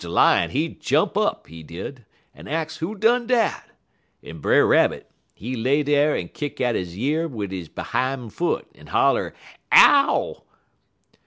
Lion, 0.03 0.49
he 0.49 0.67
jump 0.69 1.15
up, 1.15 1.45
he 1.45 1.61
did, 1.61 2.05
en 2.35 2.47
ax 2.47 2.77
who 2.77 2.95
done 2.95 3.27
dat, 3.27 3.69
en 4.23 4.39
Brer 4.39 4.65
Rabbit, 4.65 5.11
he 5.35 5.55
lay 5.55 5.83
dar 5.83 6.15
en 6.15 6.27
kick 6.27 6.59
at 6.59 6.73
he 6.73 6.81
year 6.99 7.27
wid 7.27 7.51
he 7.51 7.67
behime 7.67 8.31
foot, 8.31 8.67
en 8.73 8.87
holler 8.87 9.35
'_Ow! 9.71 10.41